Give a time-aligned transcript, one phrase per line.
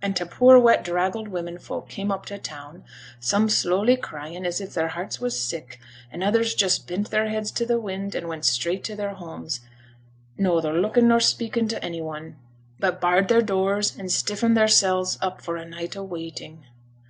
[0.00, 2.84] An' t' poor wet draggled women folk came up t' town,
[3.20, 5.78] some slowly cryin', as if their hearts was sick,
[6.10, 9.60] an' others just bent their heads to t' wind, and went straight to their homes,
[10.38, 12.36] nother looking nor speaking to ony one;
[12.80, 16.64] but barred their doors, and stiffened theirsels up for a night o' waiting.